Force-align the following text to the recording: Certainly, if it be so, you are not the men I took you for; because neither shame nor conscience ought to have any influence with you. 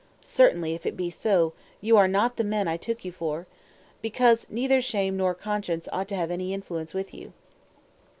Certainly, 0.25 0.73
if 0.73 0.87
it 0.87 0.97
be 0.97 1.11
so, 1.11 1.53
you 1.79 1.95
are 1.95 2.07
not 2.07 2.37
the 2.37 2.43
men 2.43 2.67
I 2.67 2.75
took 2.75 3.05
you 3.05 3.11
for; 3.11 3.45
because 4.01 4.47
neither 4.49 4.81
shame 4.81 5.15
nor 5.15 5.35
conscience 5.35 5.87
ought 5.93 6.07
to 6.07 6.15
have 6.15 6.31
any 6.31 6.55
influence 6.55 6.91
with 6.95 7.13
you. 7.13 7.33